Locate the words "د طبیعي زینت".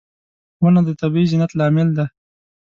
0.87-1.51